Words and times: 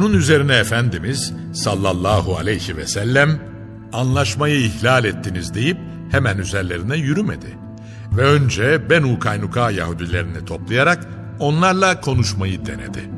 Bunun 0.00 0.14
üzerine 0.14 0.56
Efendimiz 0.56 1.32
sallallahu 1.52 2.36
aleyhi 2.36 2.76
ve 2.76 2.86
sellem 2.86 3.38
anlaşmayı 3.92 4.60
ihlal 4.60 5.04
ettiniz 5.04 5.54
deyip 5.54 5.78
hemen 6.10 6.38
üzerlerine 6.38 6.96
yürümedi. 6.96 7.58
Ve 8.16 8.22
önce 8.22 8.90
Benu 8.90 9.18
Kaynuka 9.18 9.70
Yahudilerini 9.70 10.44
toplayarak 10.44 11.08
onlarla 11.38 12.00
konuşmayı 12.00 12.66
denedi. 12.66 13.10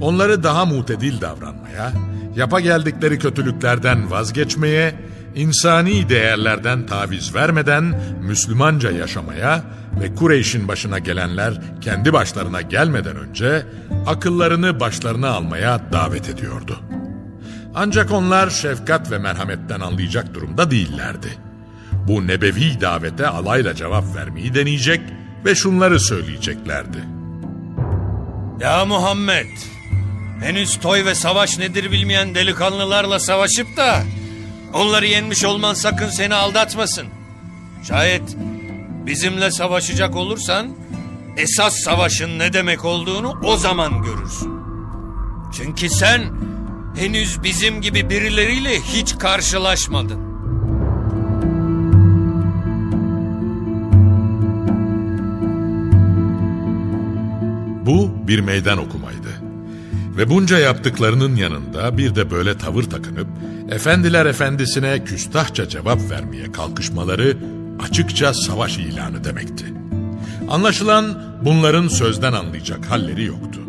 Onları 0.00 0.42
daha 0.42 0.64
mutedil 0.64 1.20
davranmaya, 1.20 1.92
yapa 2.36 2.60
geldikleri 2.60 3.18
kötülüklerden 3.18 4.10
vazgeçmeye, 4.10 4.94
insani 5.34 6.08
değerlerden 6.08 6.86
taviz 6.86 7.34
vermeden 7.34 8.00
Müslümanca 8.22 8.90
yaşamaya 8.90 9.64
ve 10.00 10.14
Kureyş'in 10.14 10.68
başına 10.68 10.98
gelenler 10.98 11.60
kendi 11.80 12.12
başlarına 12.12 12.60
gelmeden 12.60 13.16
önce 13.16 13.66
akıllarını 14.06 14.80
başlarına 14.80 15.28
almaya 15.28 15.92
davet 15.92 16.28
ediyordu. 16.28 16.80
Ancak 17.74 18.10
onlar 18.10 18.50
şefkat 18.50 19.10
ve 19.10 19.18
merhametten 19.18 19.80
anlayacak 19.80 20.34
durumda 20.34 20.70
değillerdi. 20.70 21.38
Bu 21.92 22.26
nebevi 22.26 22.80
davete 22.80 23.26
alayla 23.26 23.74
cevap 23.74 24.16
vermeyi 24.16 24.54
deneyecek 24.54 25.00
ve 25.44 25.54
şunları 25.54 26.00
söyleyeceklerdi. 26.00 26.98
Ya 28.60 28.84
Muhammed, 28.84 29.48
henüz 30.40 30.80
toy 30.80 31.04
ve 31.04 31.14
savaş 31.14 31.58
nedir 31.58 31.92
bilmeyen 31.92 32.34
delikanlılarla 32.34 33.18
savaşıp 33.18 33.76
da 33.76 34.02
onları 34.74 35.06
yenmiş 35.06 35.44
olman 35.44 35.74
sakın 35.74 36.08
seni 36.08 36.34
aldatmasın. 36.34 37.06
Şayet 37.88 38.36
bizimle 39.06 39.50
savaşacak 39.50 40.16
olursan 40.16 40.76
esas 41.36 41.74
savaşın 41.74 42.38
ne 42.38 42.52
demek 42.52 42.84
olduğunu 42.84 43.40
o 43.44 43.56
zaman 43.56 44.02
görürsün. 44.02 44.60
Çünkü 45.56 45.88
sen 45.88 46.24
henüz 46.96 47.42
bizim 47.42 47.80
gibi 47.80 48.10
birileriyle 48.10 48.80
hiç 48.80 49.18
karşılaşmadın. 49.18 50.30
Bu 57.86 58.10
bir 58.28 58.40
meydan 58.40 58.78
okumaydı. 58.78 59.42
Ve 60.16 60.30
bunca 60.30 60.58
yaptıklarının 60.58 61.36
yanında 61.36 61.98
bir 61.98 62.14
de 62.14 62.30
böyle 62.30 62.58
tavır 62.58 62.82
takınıp 62.82 63.26
efendiler 63.70 64.26
efendisine 64.26 65.04
küstahça 65.04 65.68
cevap 65.68 66.10
vermeye 66.10 66.52
kalkışmaları 66.52 67.36
açıkça 67.80 68.34
savaş 68.34 68.78
ilanı 68.78 69.24
demekti. 69.24 69.64
Anlaşılan 70.48 71.22
bunların 71.44 71.88
sözden 71.88 72.32
anlayacak 72.32 72.90
halleri 72.90 73.24
yoktu. 73.24 73.60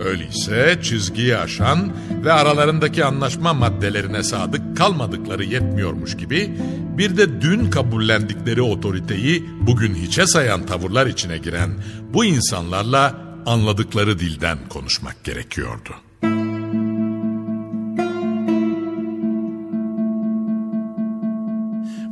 Öyleyse 0.00 0.78
çizgiyi 0.82 1.36
aşan 1.36 1.92
ve 2.24 2.32
aralarındaki 2.32 3.04
anlaşma 3.04 3.54
maddelerine 3.54 4.22
sadık 4.22 4.76
kalmadıkları 4.76 5.44
yetmiyormuş 5.44 6.16
gibi 6.16 6.54
bir 6.98 7.16
de 7.16 7.40
dün 7.40 7.70
kabullendikleri 7.70 8.62
otoriteyi 8.62 9.44
bugün 9.60 9.94
hiçe 9.94 10.26
sayan 10.26 10.66
tavırlar 10.66 11.06
içine 11.06 11.38
giren 11.38 11.70
bu 12.14 12.24
insanlarla 12.24 13.14
anladıkları 13.46 14.18
dilden 14.18 14.58
konuşmak 14.68 15.24
gerekiyordu. 15.24 16.07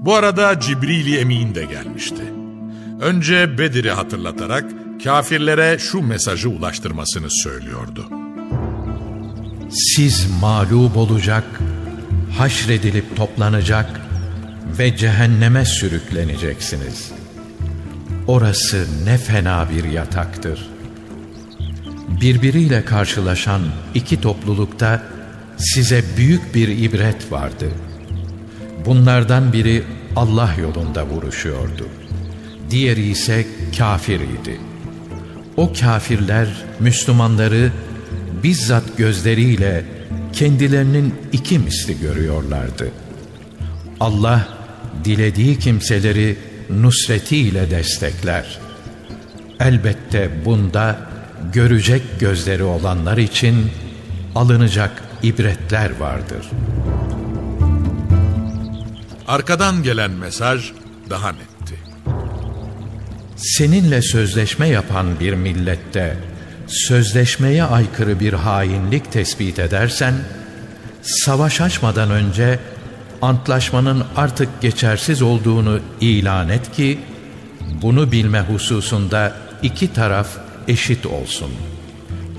Bu 0.07 0.15
arada 0.15 0.61
Cibril-i 0.61 1.17
Emin 1.19 1.55
de 1.55 1.65
gelmişti. 1.65 2.23
Önce 3.01 3.59
Bedir'i 3.59 3.91
hatırlatarak 3.91 4.65
kafirlere 5.05 5.79
şu 5.79 6.03
mesajı 6.03 6.49
ulaştırmasını 6.49 7.31
söylüyordu. 7.31 8.09
Siz 9.71 10.27
mağlup 10.41 10.97
olacak, 10.97 11.45
haşredilip 12.39 13.17
toplanacak 13.17 14.01
ve 14.79 14.97
cehenneme 14.97 15.65
sürükleneceksiniz. 15.65 17.13
Orası 18.27 18.87
ne 19.05 19.19
fena 19.19 19.71
bir 19.71 19.85
yataktır. 19.85 20.69
Birbiriyle 22.21 22.85
karşılaşan 22.85 23.63
iki 23.95 24.21
toplulukta 24.21 25.03
size 25.57 26.05
büyük 26.17 26.55
bir 26.55 26.69
ibret 26.69 27.33
vardı. 27.33 27.67
Bunlardan 28.85 29.53
biri 29.53 29.83
Allah 30.17 30.55
yolunda 30.61 31.07
vuruşuyordu. 31.07 31.87
Diğeri 32.71 33.09
ise 33.09 33.47
kafir 33.79 34.21
idi. 34.21 34.61
O 35.57 35.73
kafirler 35.81 36.49
Müslümanları 36.81 37.73
bizzat 38.43 38.97
gözleriyle 38.97 39.85
kendilerinin 40.33 41.15
iki 41.33 41.59
misli 41.59 42.01
görüyorlardı. 42.01 42.91
Allah 44.01 44.49
dilediği 45.05 45.59
kimseleri 45.59 46.37
nusretiyle 46.71 47.71
destekler. 47.71 48.59
Elbette 49.61 50.31
bunda 50.45 50.99
görecek 51.53 52.03
gözleri 52.21 52.63
olanlar 52.63 53.19
için 53.19 53.71
alınacak 54.35 55.03
ibretler 55.23 55.91
vardır. 56.01 56.47
Arkadan 59.29 59.83
gelen 59.83 60.11
mesaj 60.11 60.73
daha 61.11 61.33
netti. 61.33 61.75
Seninle 63.37 64.03
sözleşme 64.03 64.69
yapan 64.69 65.21
bir 65.21 65.33
millette 65.33 66.17
sözleşmeye 66.67 67.65
aykırı 67.65 68.21
bir 68.21 68.33
hainlik 68.33 69.13
tespit 69.13 69.59
edersen, 69.59 70.15
savaş 71.03 71.61
açmadan 71.61 72.11
önce 72.11 72.59
antlaşmanın 73.23 74.05
artık 74.17 74.61
geçersiz 74.61 75.23
olduğunu 75.23 75.81
ilan 76.01 76.49
et 76.49 76.73
ki, 76.73 77.01
bunu 77.83 78.13
bilme 78.13 78.41
hususunda 78.41 79.37
iki 79.63 79.93
taraf 79.93 80.29
eşit 80.69 81.07
olsun. 81.07 81.51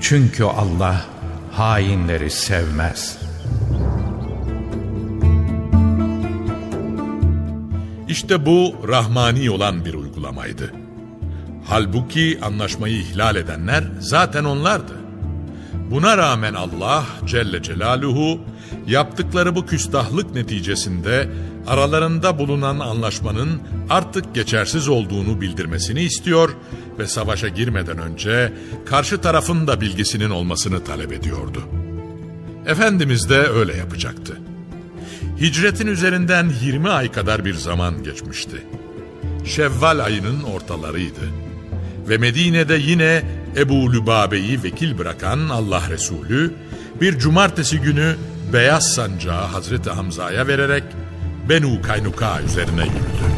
Çünkü 0.00 0.44
Allah 0.44 1.04
hainleri 1.52 2.30
sevmez. 2.30 3.17
İşte 8.18 8.46
bu 8.46 8.74
rahmani 8.88 9.50
olan 9.50 9.84
bir 9.84 9.94
uygulamaydı. 9.94 10.72
Halbuki 11.64 12.38
anlaşmayı 12.42 12.96
ihlal 12.96 13.36
edenler 13.36 13.84
zaten 14.00 14.44
onlardı. 14.44 14.92
Buna 15.90 16.16
rağmen 16.16 16.54
Allah 16.54 17.04
Celle 17.26 17.62
Celaluhu 17.62 18.40
yaptıkları 18.86 19.56
bu 19.56 19.66
küstahlık 19.66 20.34
neticesinde 20.34 21.28
aralarında 21.66 22.38
bulunan 22.38 22.78
anlaşmanın 22.78 23.60
artık 23.90 24.34
geçersiz 24.34 24.88
olduğunu 24.88 25.40
bildirmesini 25.40 26.00
istiyor 26.00 26.50
ve 26.98 27.06
savaşa 27.06 27.48
girmeden 27.48 27.98
önce 27.98 28.52
karşı 28.86 29.20
tarafın 29.20 29.66
da 29.66 29.80
bilgisinin 29.80 30.30
olmasını 30.30 30.84
talep 30.84 31.12
ediyordu. 31.12 31.62
Efendimiz 32.66 33.30
de 33.30 33.38
öyle 33.38 33.76
yapacaktı. 33.76 34.47
Hicretin 35.40 35.86
üzerinden 35.86 36.52
20 36.62 36.88
ay 36.88 37.12
kadar 37.12 37.44
bir 37.44 37.54
zaman 37.54 38.02
geçmişti. 38.02 38.66
Şevval 39.44 39.98
ayının 39.98 40.42
ortalarıydı. 40.42 41.20
Ve 42.08 42.18
Medine'de 42.18 42.74
yine 42.74 43.22
Ebu 43.56 43.92
Lübabe'yi 43.92 44.62
vekil 44.62 44.98
bırakan 44.98 45.48
Allah 45.48 45.82
Resulü 45.90 46.54
bir 47.00 47.18
cumartesi 47.18 47.80
günü 47.80 48.16
beyaz 48.52 48.94
sancağı 48.94 49.44
Hazreti 49.44 49.90
Hamza'ya 49.90 50.46
vererek 50.46 50.84
Benu 51.48 51.82
Kaynuka 51.82 52.40
üzerine 52.40 52.82
yürüdü. 52.82 53.37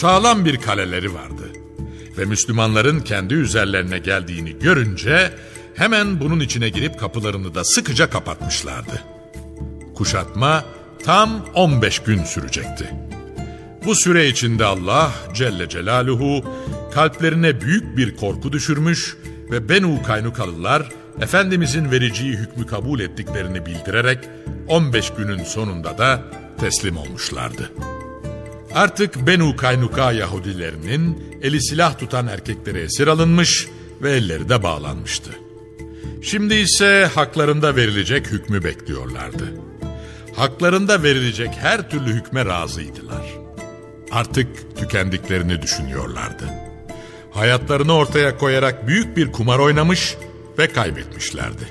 Sağlam 0.00 0.44
bir 0.44 0.56
kaleleri 0.56 1.14
vardı 1.14 1.52
ve 2.18 2.24
Müslümanların 2.24 3.00
kendi 3.00 3.34
üzerlerine 3.34 3.98
geldiğini 3.98 4.58
görünce 4.58 5.30
hemen 5.74 6.20
bunun 6.20 6.40
içine 6.40 6.68
girip 6.68 7.00
kapılarını 7.00 7.54
da 7.54 7.64
sıkıca 7.64 8.10
kapatmışlardı. 8.10 9.02
Kuşatma 9.94 10.64
tam 11.04 11.46
15 11.54 11.98
gün 11.98 12.24
sürecekti. 12.24 12.90
Bu 13.84 13.94
süre 13.94 14.28
içinde 14.28 14.64
Allah 14.64 15.12
Celle 15.34 15.68
Celaluhu 15.68 16.44
kalplerine 16.94 17.60
büyük 17.60 17.96
bir 17.96 18.16
korku 18.16 18.52
düşürmüş 18.52 19.16
ve 19.50 19.68
Benu 19.68 20.02
Kaynukalılar 20.02 20.88
Efendimizin 21.20 21.90
vereceği 21.90 22.32
hükmü 22.32 22.66
kabul 22.66 23.00
ettiklerini 23.00 23.66
bildirerek 23.66 24.18
15 24.68 25.10
günün 25.10 25.44
sonunda 25.44 25.98
da 25.98 26.22
teslim 26.60 26.96
olmuşlardı. 26.96 27.70
Artık 28.78 29.26
Benu 29.26 29.56
Kaynuka 29.56 30.12
Yahudilerinin 30.12 31.24
eli 31.42 31.62
silah 31.62 31.98
tutan 31.98 32.26
erkekleri 32.26 32.78
esir 32.78 33.06
alınmış 33.06 33.68
ve 34.02 34.12
elleri 34.12 34.48
de 34.48 34.62
bağlanmıştı. 34.62 35.30
Şimdi 36.22 36.54
ise 36.54 37.10
haklarında 37.14 37.76
verilecek 37.76 38.26
hükmü 38.26 38.64
bekliyorlardı. 38.64 39.44
Haklarında 40.36 41.02
verilecek 41.02 41.50
her 41.60 41.90
türlü 41.90 42.12
hükme 42.12 42.44
razıydılar. 42.44 43.26
Artık 44.10 44.76
tükendiklerini 44.76 45.62
düşünüyorlardı. 45.62 46.44
Hayatlarını 47.30 47.92
ortaya 47.92 48.38
koyarak 48.38 48.86
büyük 48.86 49.16
bir 49.16 49.32
kumar 49.32 49.58
oynamış 49.58 50.16
ve 50.58 50.72
kaybetmişlerdi. 50.72 51.64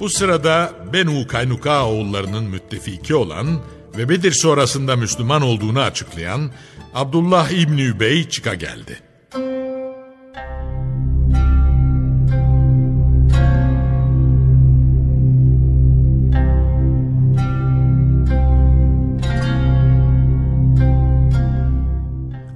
Bu 0.00 0.08
sırada 0.08 0.72
Benu 0.92 1.26
Kaynuka 1.26 1.86
oğullarının 1.86 2.44
müttefiki 2.44 3.14
olan 3.14 3.60
ve 3.98 4.08
Bedir 4.08 4.32
sonrasında 4.32 4.96
Müslüman 4.96 5.42
olduğunu 5.42 5.80
açıklayan 5.80 6.50
Abdullah 6.94 7.50
İbni 7.50 7.82
Übey 7.82 8.28
çıka 8.28 8.54
geldi. 8.54 8.98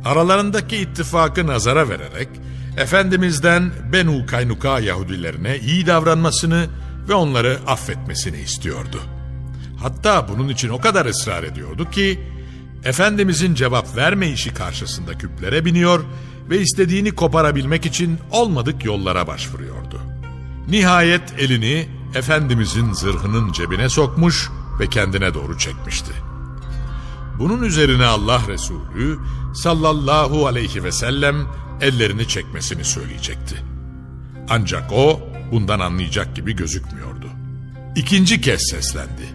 Aralarındaki 0.05 0.77
ittifakı 0.77 1.47
nazara 1.47 1.89
vererek 1.89 2.29
Efendimiz'den 2.77 3.73
Benu 3.93 4.27
Kaynuka 4.27 4.81
Yahudilerine 4.81 5.59
iyi 5.59 5.87
davranmasını 5.87 6.67
ve 7.09 7.15
onları 7.15 7.59
affetmesini 7.67 8.41
istiyordu. 8.41 9.01
Hatta 9.85 10.29
bunun 10.29 10.49
için 10.49 10.69
o 10.69 10.81
kadar 10.81 11.07
ısrar 11.07 11.43
ediyordu 11.43 11.91
ki 11.91 12.21
Efendimizin 12.85 13.55
cevap 13.55 13.97
vermeyişi 13.97 14.55
karşısında 14.55 15.19
küplere 15.19 15.65
biniyor 15.65 16.05
ve 16.51 16.61
istediğini 16.61 17.11
koparabilmek 17.11 17.87
için 17.87 18.19
olmadık 18.31 18.85
yollara 18.85 19.27
başvuruyordu. 19.27 20.01
Nihayet 20.69 21.35
elini 21.39 21.89
Efendimizin 22.15 22.93
zırhının 22.93 23.53
cebine 23.53 23.89
sokmuş 23.89 24.51
ve 24.81 24.87
kendine 24.87 25.35
doğru 25.35 25.59
çekmişti. 25.59 26.13
Bunun 27.39 27.63
üzerine 27.63 28.05
Allah 28.05 28.41
Resulü 28.49 29.19
sallallahu 29.55 30.47
aleyhi 30.47 30.85
ve 30.85 30.93
sellem 30.93 31.37
ellerini 31.81 32.29
çekmesini 32.29 32.85
söyleyecekti. 32.85 33.57
Ancak 34.49 34.93
o 34.93 35.21
bundan 35.53 35.81
anlayacak 35.81 36.37
gibi 36.37 36.57
gözükmüyordu. 36.57 37.27
İkinci 37.97 38.41
kez 38.41 38.61
seslendi. 38.71 39.34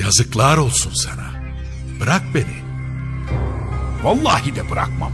Yazıklar 0.00 0.56
olsun 0.56 0.92
sana. 0.94 1.30
Bırak 2.00 2.22
beni. 2.34 2.60
Vallahi 4.02 4.56
de 4.56 4.70
bırakmam. 4.70 5.12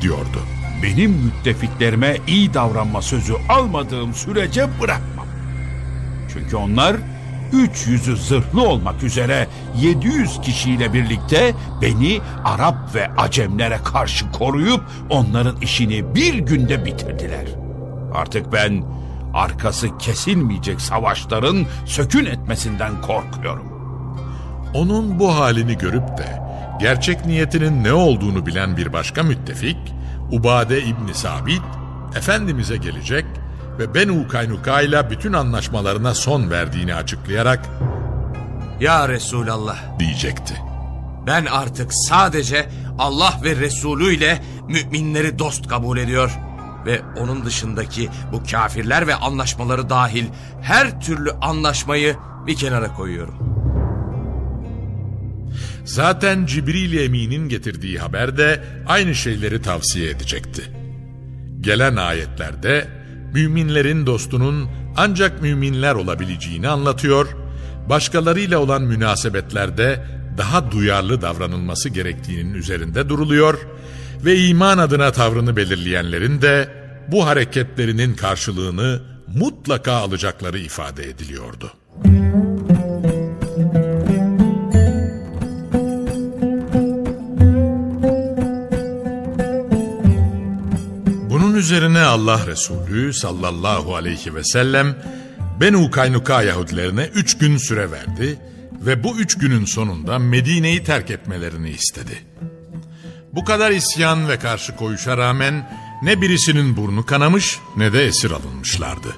Diyordu. 0.00 0.40
Benim 0.82 1.10
müttefiklerime 1.10 2.16
iyi 2.26 2.54
davranma 2.54 3.02
sözü 3.02 3.34
almadığım 3.48 4.14
sürece 4.14 4.68
bırakmam. 4.80 5.26
Çünkü 6.32 6.56
onlar 6.56 6.96
üç 7.52 7.86
yüzü 7.86 8.16
zırhlı 8.16 8.62
olmak 8.62 9.02
üzere 9.02 9.48
700 9.76 10.40
kişiyle 10.40 10.92
birlikte 10.92 11.54
beni 11.82 12.20
Arap 12.44 12.94
ve 12.94 13.10
Acemlere 13.16 13.78
karşı 13.84 14.32
koruyup 14.32 14.82
onların 15.10 15.60
işini 15.60 16.14
bir 16.14 16.34
günde 16.34 16.84
bitirdiler. 16.84 17.46
Artık 18.14 18.52
ben 18.52 18.84
arkası 19.34 19.98
kesilmeyecek 19.98 20.80
savaşların 20.80 21.66
sökün 21.86 22.24
etmesinden 22.24 23.02
korkuyorum. 23.02 23.77
Onun 24.74 25.18
bu 25.18 25.34
halini 25.34 25.78
görüp 25.78 26.18
de 26.18 26.42
gerçek 26.80 27.26
niyetinin 27.26 27.84
ne 27.84 27.92
olduğunu 27.92 28.46
bilen 28.46 28.76
bir 28.76 28.92
başka 28.92 29.22
müttefik, 29.22 29.76
Ubade 30.32 30.82
İbni 30.82 31.14
Sabit, 31.14 31.62
Efendimiz'e 32.16 32.76
gelecek 32.76 33.24
ve 33.78 33.94
Benu 33.94 34.28
Kaynuka 34.28 34.80
ile 34.80 35.10
bütün 35.10 35.32
anlaşmalarına 35.32 36.14
son 36.14 36.50
verdiğini 36.50 36.94
açıklayarak 36.94 37.66
Ya 38.80 39.08
Resulallah 39.08 39.98
diyecekti. 39.98 40.54
ben 41.26 41.44
artık 41.44 41.94
sadece 41.94 42.68
Allah 42.98 43.34
ve 43.44 43.56
Resulü 43.56 44.14
ile 44.14 44.42
müminleri 44.68 45.38
dost 45.38 45.68
kabul 45.68 45.98
ediyor 45.98 46.38
ve 46.86 47.00
onun 47.20 47.44
dışındaki 47.44 48.08
bu 48.32 48.42
kafirler 48.50 49.06
ve 49.06 49.14
anlaşmaları 49.14 49.90
dahil 49.90 50.26
her 50.62 51.00
türlü 51.00 51.30
anlaşmayı 51.30 52.16
bir 52.46 52.56
kenara 52.56 52.94
koyuyorum. 52.94 53.57
Zaten 55.88 56.46
Cibril 56.46 56.98
Emin'in 56.98 57.48
getirdiği 57.48 57.98
haber 57.98 58.36
de 58.36 58.60
aynı 58.86 59.14
şeyleri 59.14 59.62
tavsiye 59.62 60.10
edecekti. 60.10 60.62
Gelen 61.60 61.96
ayetlerde 61.96 62.88
müminlerin 63.34 64.06
dostunun 64.06 64.68
ancak 64.96 65.42
müminler 65.42 65.94
olabileceğini 65.94 66.68
anlatıyor, 66.68 67.28
başkalarıyla 67.88 68.58
olan 68.58 68.82
münasebetlerde 68.82 70.04
daha 70.38 70.70
duyarlı 70.70 71.22
davranılması 71.22 71.88
gerektiğinin 71.88 72.54
üzerinde 72.54 73.08
duruluyor 73.08 73.58
ve 74.24 74.36
iman 74.38 74.78
adına 74.78 75.12
tavrını 75.12 75.56
belirleyenlerin 75.56 76.42
de 76.42 76.68
bu 77.12 77.26
hareketlerinin 77.26 78.14
karşılığını 78.14 79.02
mutlaka 79.26 79.92
alacakları 79.92 80.58
ifade 80.58 81.08
ediliyordu. 81.08 81.72
Bunun 82.04 82.47
üzerine 91.68 92.00
Allah 92.00 92.46
Resulü 92.46 93.12
sallallahu 93.12 93.96
aleyhi 93.96 94.34
ve 94.34 94.44
sellem 94.44 94.96
Benu 95.60 95.90
Kaynuka 95.90 96.42
Yahudilerine 96.42 97.04
üç 97.14 97.38
gün 97.38 97.56
süre 97.56 97.90
verdi 97.90 98.38
ve 98.72 99.04
bu 99.04 99.18
üç 99.18 99.38
günün 99.38 99.64
sonunda 99.64 100.18
Medine'yi 100.18 100.84
terk 100.84 101.10
etmelerini 101.10 101.70
istedi. 101.70 102.24
Bu 103.32 103.44
kadar 103.44 103.70
isyan 103.70 104.28
ve 104.28 104.38
karşı 104.38 104.76
koyuşa 104.76 105.16
rağmen 105.16 105.70
ne 106.02 106.20
birisinin 106.20 106.76
burnu 106.76 107.06
kanamış 107.06 107.58
ne 107.76 107.92
de 107.92 108.04
esir 108.04 108.30
alınmışlardı. 108.30 109.16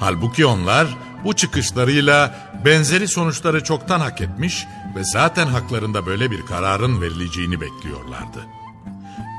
Halbuki 0.00 0.46
onlar 0.46 0.86
bu 1.24 1.32
çıkışlarıyla 1.32 2.34
benzeri 2.64 3.08
sonuçları 3.08 3.64
çoktan 3.64 4.00
hak 4.00 4.20
etmiş 4.20 4.66
ve 4.96 5.04
zaten 5.04 5.46
haklarında 5.46 6.06
böyle 6.06 6.30
bir 6.30 6.46
kararın 6.46 7.00
verileceğini 7.00 7.60
bekliyorlardı. 7.60 8.46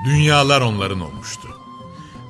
Dünyalar 0.06 0.62
onların 0.62 1.02
olmuştu. 1.02 1.53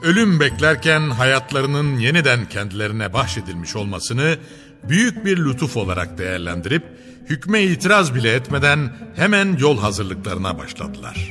Ölüm 0.04 0.40
beklerken 0.40 1.10
hayatlarının 1.10 1.98
yeniden 1.98 2.46
kendilerine 2.46 3.14
bahşedilmiş 3.14 3.76
olmasını 3.76 4.38
büyük 4.84 5.26
bir 5.26 5.38
lütuf 5.38 5.78
olarak 5.78 6.18
değerlendirip 6.18 6.84
hükme 7.30 7.64
itiraz 7.64 8.16
bile 8.16 8.34
etmeden 8.34 8.96
hemen 9.16 9.58
yol 9.58 9.80
hazırlıklarına 9.80 10.58
başladılar. 10.58 11.30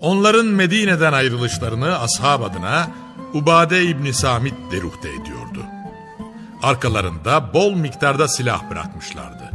Onların 0.00 0.46
Medine'den 0.46 1.12
ayrılışlarını 1.12 1.98
ashab 1.98 2.42
adına 2.42 2.90
Ubade 3.34 3.84
İbni 3.84 4.14
Samit 4.14 4.54
deruhte 4.72 5.08
ediyordu. 5.08 5.64
Arkalarında 6.62 7.54
bol 7.54 7.74
miktarda 7.74 8.28
silah 8.28 8.70
bırakmışlardı. 8.70 9.50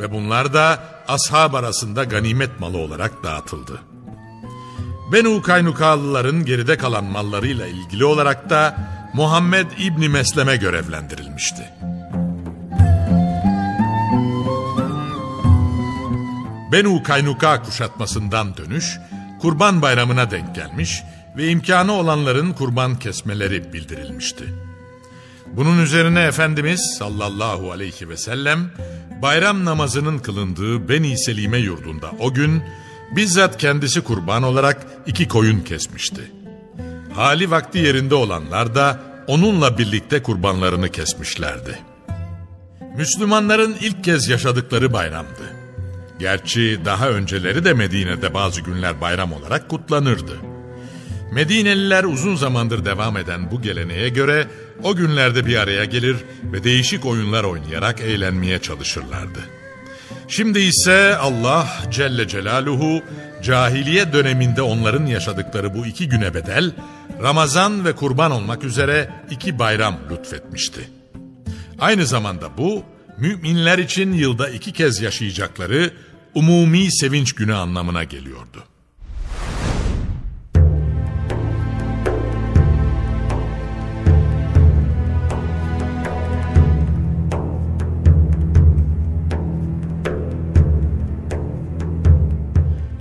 Ve 0.00 0.12
bunlar 0.12 0.54
da 0.54 0.78
ashab 1.08 1.54
arasında 1.54 2.04
ganimet 2.04 2.60
malı 2.60 2.78
olarak 2.78 3.24
dağıtıldı. 3.24 3.93
Benu 5.12 5.42
Kaynukalıların 5.42 6.44
geride 6.44 6.76
kalan 6.76 7.04
mallarıyla 7.04 7.66
ilgili 7.66 8.04
olarak 8.04 8.50
da 8.50 8.76
Muhammed 9.14 9.66
İbni 9.78 10.08
Meslem'e 10.08 10.56
görevlendirilmişti. 10.56 11.62
Benu 16.72 17.02
Kaynuka 17.02 17.62
kuşatmasından 17.62 18.56
dönüş, 18.56 18.98
Kurban 19.40 19.82
Bayramı'na 19.82 20.30
denk 20.30 20.54
gelmiş 20.54 21.02
ve 21.36 21.48
imkanı 21.48 21.92
olanların 21.92 22.52
kurban 22.52 22.98
kesmeleri 22.98 23.72
bildirilmişti. 23.72 24.44
Bunun 25.46 25.82
üzerine 25.82 26.22
Efendimiz 26.22 26.96
sallallahu 26.98 27.72
aleyhi 27.72 28.08
ve 28.08 28.16
sellem 28.16 28.70
bayram 29.22 29.64
namazının 29.64 30.18
kılındığı 30.18 30.88
Beni 30.88 31.18
Selime 31.18 31.58
yurdunda 31.58 32.10
o 32.18 32.34
gün 32.34 32.62
bizzat 33.10 33.58
kendisi 33.58 34.00
kurban 34.00 34.42
olarak 34.42 34.86
iki 35.06 35.28
koyun 35.28 35.60
kesmişti. 35.60 36.20
Hali 37.14 37.50
vakti 37.50 37.78
yerinde 37.78 38.14
olanlar 38.14 38.74
da 38.74 39.00
onunla 39.26 39.78
birlikte 39.78 40.22
kurbanlarını 40.22 40.88
kesmişlerdi. 40.88 41.78
Müslümanların 42.96 43.76
ilk 43.80 44.04
kez 44.04 44.28
yaşadıkları 44.28 44.92
bayramdı. 44.92 45.54
Gerçi 46.18 46.80
daha 46.84 47.08
önceleri 47.08 47.64
de 47.64 47.72
Medine'de 47.72 48.34
bazı 48.34 48.60
günler 48.60 49.00
bayram 49.00 49.32
olarak 49.32 49.68
kutlanırdı. 49.68 50.36
Medineliler 51.32 52.04
uzun 52.04 52.36
zamandır 52.36 52.84
devam 52.84 53.16
eden 53.16 53.50
bu 53.50 53.62
geleneğe 53.62 54.08
göre 54.08 54.46
o 54.82 54.96
günlerde 54.96 55.46
bir 55.46 55.56
araya 55.56 55.84
gelir 55.84 56.16
ve 56.52 56.64
değişik 56.64 57.06
oyunlar 57.06 57.44
oynayarak 57.44 58.00
eğlenmeye 58.00 58.58
çalışırlardı. 58.58 59.40
Şimdi 60.28 60.58
ise 60.58 61.16
Allah 61.16 61.68
Celle 61.90 62.28
Celaluhu 62.28 63.02
cahiliye 63.42 64.12
döneminde 64.12 64.62
onların 64.62 65.06
yaşadıkları 65.06 65.74
bu 65.74 65.86
iki 65.86 66.08
güne 66.08 66.34
bedel 66.34 66.72
Ramazan 67.22 67.84
ve 67.84 67.92
kurban 67.92 68.30
olmak 68.30 68.64
üzere 68.64 69.10
iki 69.30 69.58
bayram 69.58 69.98
lütfetmişti. 70.10 70.90
Aynı 71.78 72.06
zamanda 72.06 72.58
bu 72.58 72.84
müminler 73.18 73.78
için 73.78 74.12
yılda 74.12 74.48
iki 74.48 74.72
kez 74.72 75.00
yaşayacakları 75.00 75.90
umumi 76.34 76.92
sevinç 76.92 77.32
günü 77.32 77.54
anlamına 77.54 78.04
geliyordu. 78.04 78.64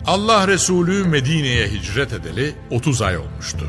Allah 0.05 0.47
Resulü 0.47 1.03
Medine'ye 1.03 1.67
hicret 1.67 2.13
edeli 2.13 2.55
30 2.69 3.01
ay 3.01 3.17
olmuştu. 3.17 3.65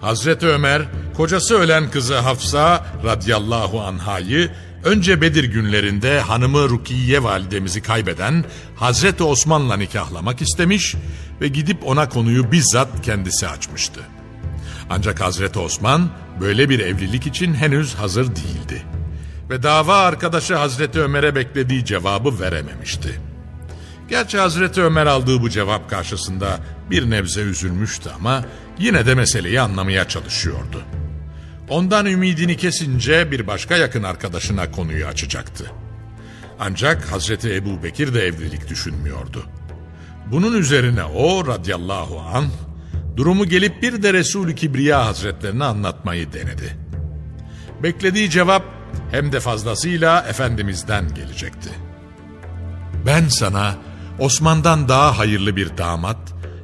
Hazreti 0.00 0.46
Ömer 0.46 0.82
kocası 1.16 1.58
ölen 1.58 1.90
kızı 1.90 2.18
Hafsa 2.18 2.86
radıyallahu 3.04 3.80
anhayı 3.80 4.50
önce 4.84 5.20
Bedir 5.20 5.44
günlerinde 5.44 6.20
hanımı 6.20 6.68
Rukiye 6.68 7.22
validemizi 7.22 7.82
kaybeden 7.82 8.44
Hazreti 8.76 9.22
Osman'la 9.22 9.76
nikahlamak 9.76 10.42
istemiş 10.42 10.94
ve 11.40 11.48
gidip 11.48 11.88
ona 11.88 12.08
konuyu 12.08 12.52
bizzat 12.52 13.02
kendisi 13.02 13.48
açmıştı. 13.48 14.00
Ancak 14.90 15.20
Hazreti 15.20 15.58
Osman 15.58 16.10
böyle 16.40 16.68
bir 16.68 16.80
evlilik 16.80 17.26
için 17.26 17.54
henüz 17.54 17.94
hazır 17.94 18.26
değildi. 18.26 18.82
Ve 19.50 19.62
dava 19.62 19.96
arkadaşı 19.96 20.56
Hazreti 20.56 21.00
Ömer'e 21.00 21.34
beklediği 21.34 21.84
cevabı 21.84 22.40
verememişti. 22.40 23.31
Gerçi 24.12 24.38
Hazreti 24.38 24.82
Ömer 24.82 25.06
aldığı 25.06 25.42
bu 25.42 25.50
cevap 25.50 25.90
karşısında 25.90 26.60
bir 26.90 27.10
nebze 27.10 27.40
üzülmüştü 27.40 28.10
ama 28.16 28.44
yine 28.78 29.06
de 29.06 29.14
meseleyi 29.14 29.60
anlamaya 29.60 30.08
çalışıyordu. 30.08 30.82
Ondan 31.68 32.06
ümidini 32.06 32.56
kesince 32.56 33.30
bir 33.30 33.46
başka 33.46 33.76
yakın 33.76 34.02
arkadaşına 34.02 34.70
konuyu 34.70 35.06
açacaktı. 35.06 35.72
Ancak 36.60 37.12
Hazreti 37.12 37.54
Ebu 37.54 37.82
Bekir 37.82 38.14
de 38.14 38.26
evlilik 38.26 38.68
düşünmüyordu. 38.68 39.46
Bunun 40.30 40.58
üzerine 40.58 41.04
o 41.04 41.46
radıyallahu 41.46 42.20
an 42.20 42.44
durumu 43.16 43.44
gelip 43.44 43.82
bir 43.82 44.02
de 44.02 44.12
Resul-i 44.12 44.54
Kibriya 44.54 45.06
hazretlerine 45.06 45.64
anlatmayı 45.64 46.32
denedi. 46.32 46.76
Beklediği 47.82 48.30
cevap 48.30 48.64
hem 49.10 49.32
de 49.32 49.40
fazlasıyla 49.40 50.26
Efendimiz'den 50.28 51.14
gelecekti. 51.14 51.70
Ben 53.06 53.28
sana 53.28 53.91
Osman'dan 54.18 54.88
daha 54.88 55.18
hayırlı 55.18 55.56
bir 55.56 55.78
damat 55.78 56.18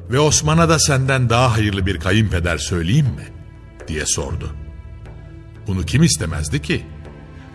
ve 0.09 0.19
Osman'a 0.19 0.69
da 0.69 0.79
senden 0.79 1.29
daha 1.29 1.53
hayırlı 1.53 1.85
bir 1.85 1.99
kayınpeder 1.99 2.57
söyleyeyim 2.57 3.05
mi? 3.05 3.27
diye 3.87 4.05
sordu. 4.05 4.55
Bunu 5.67 5.85
kim 5.85 6.03
istemezdi 6.03 6.61
ki? 6.61 6.85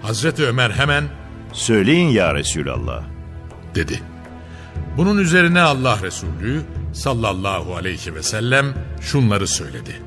Hazreti 0.03 0.47
Ömer 0.47 0.71
hemen 0.71 1.05
Söyleyin 1.53 2.09
ya 2.09 2.35
Resulallah. 2.35 3.03
dedi. 3.75 4.03
Bunun 4.97 5.19
üzerine 5.19 5.61
Allah 5.61 5.99
Resulü 6.03 6.63
sallallahu 6.93 7.77
aleyhi 7.77 8.15
ve 8.15 8.23
sellem 8.23 8.75
şunları 9.01 9.47
söyledi. 9.47 10.03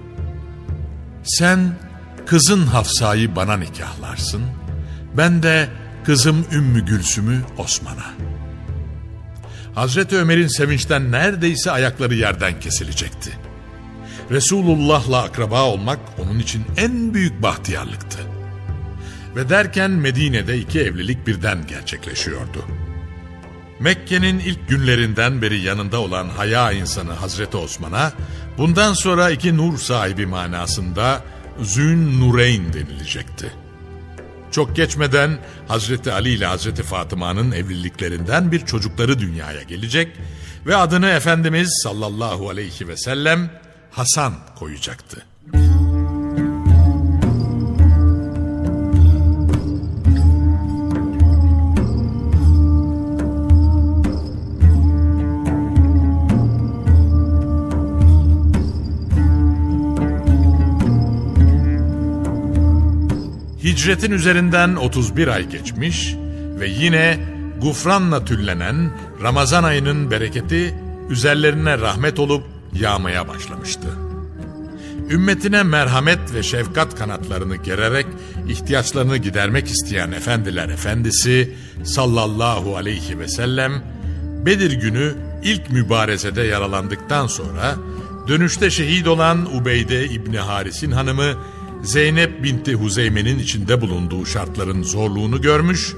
Sen 1.24 1.78
kızın 2.26 2.68
Hafsa'yı 2.68 3.36
bana 3.36 3.58
nikahlarsın, 3.58 4.42
ben 5.18 5.44
de 5.44 5.70
kızım 6.06 6.46
Ümmü 6.52 6.86
Gülsüm'ü 6.86 7.42
Osman'a. 7.58 8.37
Hazreti 9.78 10.18
Ömer'in 10.18 10.48
sevinçten 10.48 11.12
neredeyse 11.12 11.72
ayakları 11.72 12.16
yerden 12.16 12.60
kesilecekti. 12.60 13.32
Resulullah'la 14.32 15.24
akraba 15.24 15.64
olmak 15.64 16.00
onun 16.18 16.40
için 16.40 16.64
en 16.78 17.14
büyük 17.14 17.42
bahtiyarlıktı. 17.42 18.20
Ve 19.36 19.50
derken 19.50 19.92
Medine'de 19.92 20.58
iki 20.58 20.80
evlilik 20.80 21.28
birden 21.28 21.68
gerçekleşiyordu. 21.68 22.66
Mekke'nin 23.80 24.40
ilk 24.40 24.70
günlerinden 24.70 25.42
beri 25.42 25.60
yanında 25.60 26.02
olan 26.02 26.30
haya 26.30 26.72
insanı 26.72 27.14
Hazreti 27.14 27.58
Osman'a 27.58 28.14
bundan 28.58 28.94
sonra 28.94 29.30
iki 29.30 29.58
nur 29.58 29.78
sahibi 29.78 30.26
manasında 30.26 31.24
Zün 31.62 32.20
Nureyn 32.20 32.74
denilecekti. 32.74 33.67
Çok 34.52 34.76
geçmeden 34.76 35.38
Hazreti 35.68 36.12
Ali 36.12 36.30
ile 36.30 36.46
Hazreti 36.46 36.84
Fatıma'nın 36.84 37.52
evliliklerinden 37.52 38.52
bir 38.52 38.66
çocukları 38.66 39.20
dünyaya 39.20 39.62
gelecek 39.62 40.08
ve 40.66 40.76
adını 40.76 41.10
Efendimiz 41.10 41.80
sallallahu 41.84 42.50
aleyhi 42.50 42.88
ve 42.88 42.98
sellem 42.98 43.50
Hasan 43.92 44.34
koyacaktı. 44.56 45.26
Hicretin 63.78 64.12
üzerinden 64.12 64.76
31 64.76 65.28
ay 65.28 65.50
geçmiş 65.50 66.16
ve 66.60 66.68
yine 66.68 67.20
gufranla 67.62 68.26
tüllenen 68.26 68.92
Ramazan 69.24 69.64
ayının 69.64 70.12
bereketi 70.12 70.76
üzerlerine 71.10 71.80
rahmet 71.80 72.20
olup 72.20 72.44
yağmaya 72.74 73.28
başlamıştı. 73.28 73.88
Ümmetine 75.10 75.64
merhamet 75.64 76.34
ve 76.34 76.44
şefkat 76.44 76.96
kanatlarını 76.96 77.56
gererek 77.56 78.06
ihtiyaçlarını 78.48 79.18
gidermek 79.18 79.68
isteyen 79.68 80.12
efendiler 80.12 80.70
efendisi 80.70 81.56
sallallahu 81.84 82.78
aleyhi 82.78 83.20
ve 83.20 83.28
sellem 83.28 83.84
Bedir 84.46 84.72
günü 84.72 85.16
ilk 85.44 85.70
mübarezede 85.70 86.42
yaralandıktan 86.42 87.28
sonra 87.28 87.76
dönüşte 88.28 88.70
şehit 88.70 89.08
olan 89.08 89.56
Ubeyde 89.56 90.06
İbni 90.06 90.38
Haris'in 90.40 90.92
hanımı 90.92 91.34
Zeynep 91.84 92.44
binti 92.44 92.74
Huzeyme'nin 92.74 93.40
içinde 93.40 93.82
bulunduğu 93.82 94.26
şartların 94.26 94.84
zorluğunu 94.84 95.42
görmüş 95.42 95.96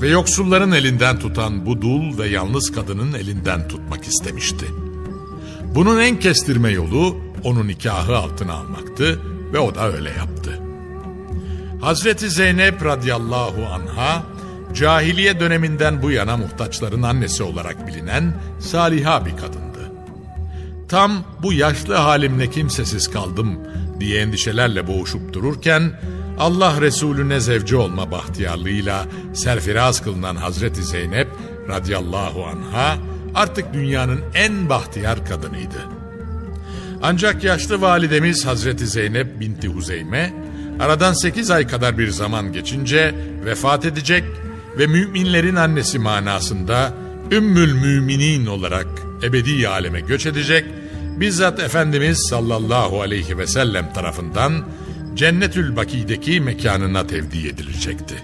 ve 0.00 0.08
yoksulların 0.08 0.72
elinden 0.72 1.18
tutan 1.18 1.66
bu 1.66 1.82
dul 1.82 2.18
ve 2.18 2.28
yalnız 2.28 2.72
kadının 2.72 3.12
elinden 3.12 3.68
tutmak 3.68 4.04
istemişti. 4.04 4.66
Bunun 5.74 6.00
en 6.00 6.20
kestirme 6.20 6.70
yolu 6.70 7.16
onun 7.44 7.68
nikahı 7.68 8.16
altına 8.16 8.52
almaktı 8.52 9.20
ve 9.52 9.58
o 9.58 9.74
da 9.74 9.92
öyle 9.92 10.10
yaptı. 10.10 10.60
Hazreti 11.80 12.30
Zeynep 12.30 12.84
radıyallahu 12.84 13.66
anha 13.72 14.22
cahiliye 14.74 15.40
döneminden 15.40 16.02
bu 16.02 16.10
yana 16.10 16.36
muhtaçların 16.36 17.02
annesi 17.02 17.42
olarak 17.42 17.86
bilinen 17.86 18.40
saliha 18.60 19.26
bir 19.26 19.36
kadındı. 19.36 19.92
Tam 20.88 21.24
bu 21.42 21.52
yaşlı 21.52 21.94
halimle 21.94 22.50
kimsesiz 22.50 23.10
kaldım 23.10 23.58
diye 24.00 24.20
endişelerle 24.20 24.86
boğuşup 24.86 25.32
dururken 25.32 25.92
Allah 26.38 26.80
Resulüne 26.80 27.40
zevci 27.40 27.76
olma 27.76 28.10
bahtiyarlığıyla 28.10 29.06
serfiraz 29.34 30.02
kılınan 30.02 30.36
Hazreti 30.36 30.82
Zeynep 30.82 31.28
radıyallahu 31.68 32.44
anha 32.44 32.98
artık 33.34 33.74
dünyanın 33.74 34.20
en 34.34 34.68
bahtiyar 34.68 35.26
kadınıydı. 35.26 35.78
Ancak 37.02 37.44
yaşlı 37.44 37.80
validemiz 37.80 38.46
Hazreti 38.46 38.86
Zeynep 38.86 39.40
binti 39.40 39.68
Huzeyme 39.68 40.34
aradan 40.80 41.12
sekiz 41.12 41.50
ay 41.50 41.66
kadar 41.66 41.98
bir 41.98 42.08
zaman 42.08 42.52
geçince 42.52 43.14
vefat 43.44 43.84
edecek 43.84 44.24
ve 44.78 44.86
müminlerin 44.86 45.56
annesi 45.56 45.98
manasında 45.98 46.94
Ümmül 47.32 47.72
Müminin 47.72 48.46
olarak 48.46 48.86
ebedi 49.22 49.68
aleme 49.68 50.00
göç 50.00 50.26
edecek, 50.26 50.64
bizzat 51.16 51.60
Efendimiz 51.60 52.26
sallallahu 52.30 53.00
aleyhi 53.00 53.38
ve 53.38 53.46
sellem 53.46 53.92
tarafından 53.92 54.68
Cennetül 55.14 55.76
Baki'deki 55.76 56.40
mekanına 56.40 57.06
tevdi 57.06 57.48
edilecekti. 57.48 58.14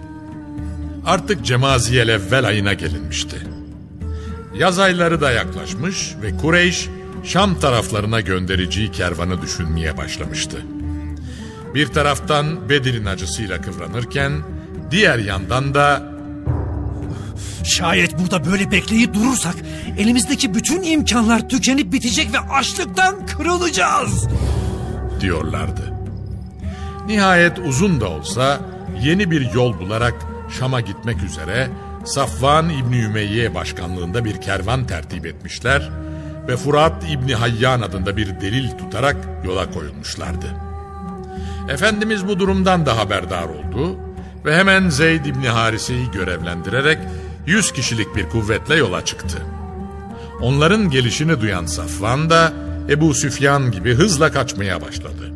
Artık 1.07 1.45
Cemaziyel 1.45 2.09
evvel 2.09 2.45
ayına 2.45 2.73
gelinmişti. 2.75 3.37
Yaz 4.55 4.79
ayları 4.79 5.21
da 5.21 5.31
yaklaşmış 5.31 6.15
ve 6.23 6.37
Kureyş 6.37 6.89
Şam 7.25 7.61
taraflarına 7.61 8.21
göndereceği 8.21 8.93
kervanı 8.93 9.43
düşünmeye 9.43 9.97
başlamıştı. 9.97 10.57
Bir 11.75 11.87
taraftan 11.87 12.69
Bedir'in 12.69 13.07
acısıyla 13.07 13.61
kıvranırken 13.61 14.33
diğer 14.91 15.19
yandan 15.19 15.75
da 15.75 16.12
Şayet 17.67 18.19
burada 18.19 18.45
böyle 18.51 18.71
bekleyip 18.71 19.15
durursak 19.15 19.55
elimizdeki 19.99 20.55
bütün 20.55 20.83
imkanlar 20.83 21.49
tükenip 21.49 21.93
bitecek 21.93 22.33
ve 22.33 22.39
açlıktan 22.39 23.27
kırılacağız. 23.27 24.29
diyorlardı. 25.21 25.93
Nihayet 27.07 27.59
uzun 27.59 28.01
da 28.01 28.09
olsa 28.09 28.61
yeni 29.03 29.31
bir 29.31 29.53
yol 29.55 29.79
bularak 29.81 30.15
Şam'a 30.59 30.81
gitmek 30.81 31.23
üzere 31.23 31.69
Safvan 32.05 32.69
İbni 32.69 32.99
Ümeyye 32.99 33.55
başkanlığında 33.55 34.25
bir 34.25 34.41
kervan 34.41 34.87
tertip 34.87 35.27
etmişler 35.27 35.91
ve 36.49 36.57
Furat 36.57 37.05
İbni 37.11 37.35
Hayyan 37.35 37.81
adında 37.81 38.17
bir 38.17 38.41
delil 38.41 38.71
tutarak 38.71 39.17
yola 39.45 39.71
koyulmuşlardı. 39.71 40.47
Efendimiz 41.69 42.29
bu 42.29 42.39
durumdan 42.39 42.87
da 42.87 42.97
haberdar 42.99 43.45
oldu 43.45 43.99
ve 44.45 44.57
hemen 44.57 44.89
Zeyd 44.89 45.25
İbni 45.25 45.49
Harise'yi 45.49 46.11
görevlendirerek 46.11 46.99
100 47.47 47.73
kişilik 47.73 48.17
bir 48.17 48.29
kuvvetle 48.29 48.77
yola 48.77 49.05
çıktı. 49.05 49.43
Onların 50.41 50.91
gelişini 50.91 51.41
duyan 51.41 51.67
Safvan 51.67 52.31
da 52.31 52.53
Ebu 52.91 53.15
Süfyan 53.15 53.73
gibi 53.73 53.95
hızla 53.95 54.33
kaçmaya 54.33 54.83
başladı. 54.83 55.33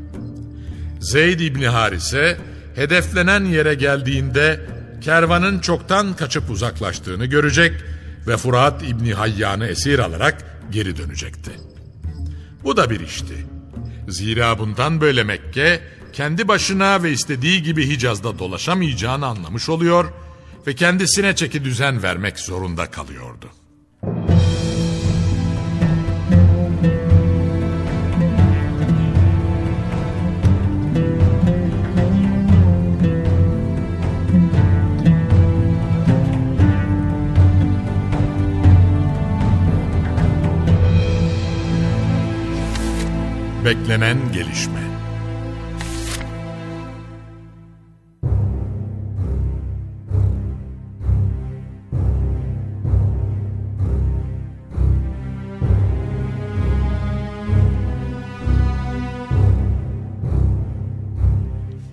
Zeyd 1.01 1.41
İbni 1.41 1.69
Harise 1.69 2.39
hedeflenen 2.75 3.45
yere 3.45 3.75
geldiğinde 3.75 4.61
kervanın 5.01 5.59
çoktan 5.59 6.17
kaçıp 6.17 6.51
uzaklaştığını 6.51 7.27
görecek 7.27 7.73
ve 8.27 8.37
Furat 8.37 8.83
İbni 8.83 9.15
Hayyan'ı 9.15 9.67
esir 9.67 9.99
alarak 9.99 10.45
geri 10.71 10.97
dönecekti. 10.97 11.51
Bu 12.65 12.77
da 12.77 12.91
bir 12.91 13.01
işti. 13.01 13.47
Zira 14.09 14.59
bundan 14.59 15.01
böyle 15.01 15.25
Mekke 15.25 15.81
kendi 16.13 16.49
başına 16.49 17.03
ve 17.03 17.13
istediği 17.13 17.63
gibi 17.63 17.89
Hicaz'da 17.89 18.39
dolaşamayacağını 18.39 19.27
anlamış 19.27 19.69
oluyor 19.69 20.05
ve 20.05 20.26
kendisine 20.75 21.37
çeki 21.37 21.65
düzen 21.65 22.03
vermek 22.03 22.39
zorunda 22.39 22.91
kalıyordu. 22.91 23.51
Beklenen 43.65 44.33
gelişme. 44.33 44.86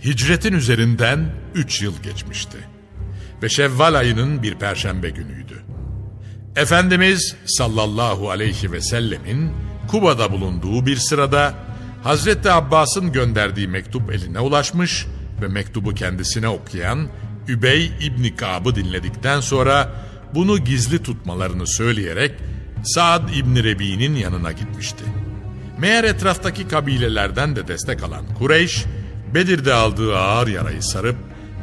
Hicretin 0.05 0.53
üzerinden 0.53 1.29
üç 1.55 1.81
yıl 1.81 1.93
geçmişti. 2.03 2.57
Ve 3.43 3.49
Şevval 3.49 3.93
ayının 3.93 4.43
bir 4.43 4.55
perşembe 4.55 5.09
günüydü. 5.09 5.63
Efendimiz 6.55 7.35
sallallahu 7.45 8.29
aleyhi 8.29 8.71
ve 8.71 8.81
sellemin 8.81 9.51
Kuba'da 9.87 10.31
bulunduğu 10.31 10.85
bir 10.85 10.95
sırada 10.95 11.53
Hazreti 12.03 12.51
Abbas'ın 12.51 13.11
gönderdiği 13.11 13.67
mektup 13.67 14.11
eline 14.11 14.39
ulaşmış 14.39 15.05
ve 15.41 15.47
mektubu 15.47 15.93
kendisine 15.93 16.47
okuyan 16.47 17.07
Übey 17.47 17.91
İbni 18.01 18.35
Kab'ı 18.35 18.75
dinledikten 18.75 19.39
sonra 19.39 19.91
bunu 20.35 20.57
gizli 20.57 21.03
tutmalarını 21.03 21.67
söyleyerek 21.67 22.31
Saad 22.83 23.29
İbni 23.29 23.63
Rebi'nin 23.63 24.15
yanına 24.15 24.51
gitmişti. 24.51 25.03
Meğer 25.79 26.03
etraftaki 26.03 26.67
kabilelerden 26.67 27.55
de 27.55 27.67
destek 27.67 28.03
alan 28.03 28.25
Kureyş, 28.39 28.85
Bedir'de 29.33 29.73
aldığı 29.73 30.17
ağır 30.17 30.47
yarayı 30.47 30.83
sarıp 30.83 31.15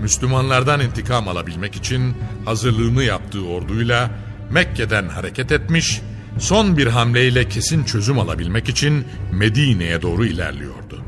Müslümanlardan 0.03 0.81
intikam 0.81 1.29
alabilmek 1.29 1.77
için 1.77 2.15
hazırlığını 2.45 3.05
yaptığı 3.05 3.47
orduyla 3.47 4.11
Mekke'den 4.51 5.09
hareket 5.09 5.53
etmiş, 5.53 6.01
son 6.39 6.77
bir 6.77 6.87
hamleyle 6.87 7.49
kesin 7.49 7.85
çözüm 7.85 8.19
alabilmek 8.19 8.69
için 8.69 9.05
Medine'ye 9.33 10.03
doğru 10.03 10.27
ilerliyordu. 10.27 11.05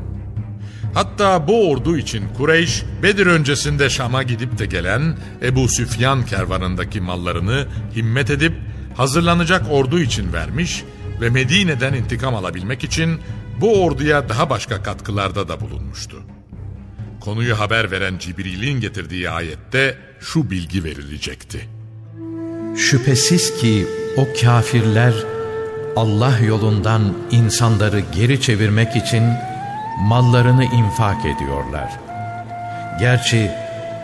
Hatta 0.93 1.47
bu 1.47 1.69
ordu 1.69 1.97
için 1.97 2.23
Kureyş, 2.37 2.83
Bedir 3.03 3.25
öncesinde 3.25 3.89
Şam'a 3.89 4.23
gidip 4.23 4.57
de 4.57 4.65
gelen 4.65 5.17
Ebu 5.41 5.67
Süfyan 5.67 6.25
kervanındaki 6.25 7.01
mallarını 7.01 7.67
himmet 7.95 8.29
edip 8.29 8.53
hazırlanacak 8.97 9.65
ordu 9.71 9.99
için 9.99 10.33
vermiş 10.33 10.83
ve 11.21 11.29
Medine'den 11.29 11.93
intikam 11.93 12.35
alabilmek 12.35 12.83
için 12.83 13.19
bu 13.61 13.83
orduya 13.83 14.29
daha 14.29 14.49
başka 14.49 14.83
katkılarda 14.83 15.47
da 15.47 15.61
bulunmuştu. 15.61 16.17
Konuyu 17.25 17.59
haber 17.59 17.91
veren 17.91 18.17
Cibril'in 18.17 18.81
getirdiği 18.81 19.29
ayette 19.29 19.97
şu 20.19 20.51
bilgi 20.51 20.83
verilecekti. 20.83 21.69
Şüphesiz 22.77 23.57
ki 23.57 23.87
o 24.17 24.27
kafirler 24.41 25.13
Allah 25.95 26.39
yolundan 26.39 27.13
insanları 27.31 27.99
geri 27.99 28.41
çevirmek 28.41 28.95
için 28.95 29.23
mallarını 29.99 30.63
infak 30.63 31.25
ediyorlar. 31.25 31.91
Gerçi 32.99 33.51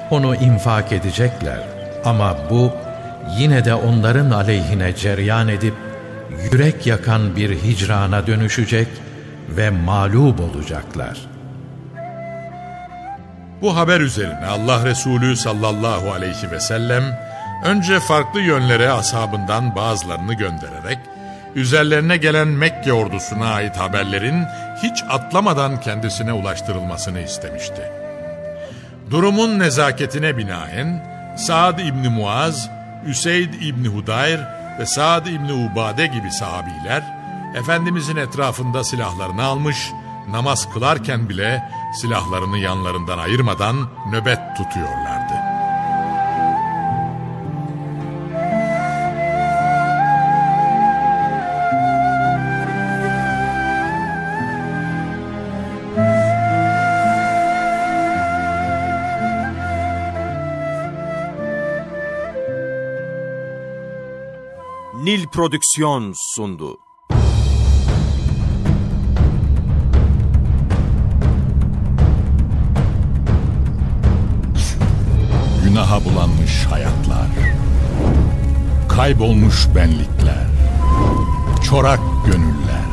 onu 0.10 0.36
infak 0.36 0.92
edecekler 0.92 1.64
ama 2.06 2.38
bu 2.50 2.72
yine 3.40 3.66
de 3.66 3.74
onların 3.74 4.32
aleyhine 4.32 4.96
ceryan 4.96 5.48
edip 5.48 5.74
yürek 6.44 6.88
yakan 6.88 7.36
bir 7.36 7.50
hicrana 7.50 8.28
dönüşecek 8.28 8.88
ve 9.50 9.70
mağlup 9.70 10.40
olacaklar.'' 10.40 11.39
Bu 13.62 13.76
haber 13.76 14.00
üzerine 14.00 14.46
Allah 14.46 14.86
Resulü 14.86 15.36
sallallahu 15.36 16.12
aleyhi 16.12 16.52
ve 16.52 16.60
sellem 16.60 17.04
önce 17.66 18.00
farklı 18.00 18.42
yönlere 18.42 18.92
ashabından 18.92 19.76
bazılarını 19.76 20.34
göndererek 20.34 21.00
üzerlerine 21.56 22.18
gelen 22.18 22.48
Mekke 22.48 22.94
ordusuna 22.94 23.54
ait 23.54 23.78
haberlerin 23.78 24.46
hiç 24.84 25.04
atlamadan 25.10 25.82
kendisine 25.82 26.34
ulaştırılmasını 26.34 27.20
istemişti. 27.20 27.82
Durumun 29.12 29.60
nezaketine 29.60 30.38
binaen 30.38 31.06
Saad 31.38 31.80
İbni 31.80 32.10
Muaz, 32.10 32.70
Üseyd 33.06 33.54
İbni 33.54 33.88
Hudayr 33.88 34.40
ve 34.80 34.86
Saad 34.86 35.26
İbni 35.26 35.54
Ubade 35.54 36.08
gibi 36.08 36.32
sahabiler 36.32 37.20
Efendimizin 37.56 38.16
etrafında 38.16 38.84
silahlarını 38.84 39.44
almış, 39.44 39.92
namaz 40.32 40.74
kılarken 40.74 41.30
bile 41.30 41.70
silahlarını 42.02 42.58
yanlarından 42.58 43.18
ayırmadan 43.18 43.90
nöbet 44.12 44.40
tutuyorlardı. 44.58 45.34
Nil 65.04 65.28
Prodüksiyon 65.28 66.14
sundu. 66.16 66.89
Günaha 75.70 76.06
bulanmış 76.06 76.66
hayatlar, 76.72 77.28
kaybolmuş 78.88 79.68
benlikler, 79.76 80.48
çorak 81.64 82.00
gönüller, 82.26 82.90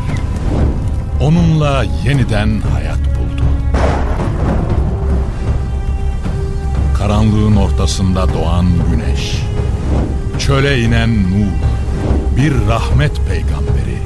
onunla 1.21 1.85
yeniden 2.05 2.61
hayat 2.73 2.99
buldu. 2.99 3.45
Karanlığın 6.99 7.57
ortasında 7.57 8.35
doğan 8.35 8.67
güneş, 8.91 9.43
çöle 10.39 10.81
inen 10.83 11.23
nur, 11.23 11.53
bir 12.37 12.69
rahmet 12.69 13.21
peygamberi. 13.29 13.99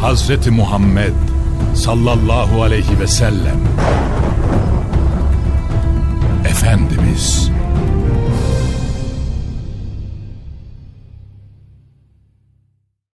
Hazreti 0.00 0.50
Muhammed 0.50 1.14
sallallahu 1.74 2.62
aleyhi 2.62 3.00
ve 3.00 3.06
sellem 3.06 3.60
Efendimiz. 6.60 7.50